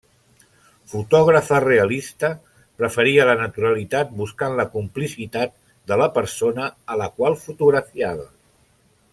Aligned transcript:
Fotògrafa 0.93 1.59
realista, 1.65 2.31
preferia 2.81 3.27
la 3.31 3.35
naturalitat 3.43 4.17
buscant 4.23 4.57
la 4.61 4.67
complicitat 4.79 5.55
de 5.93 6.01
la 6.03 6.11
persona 6.19 6.73
a 6.95 7.01
la 7.03 7.13
qual 7.21 7.39
fotografiava. 7.47 8.31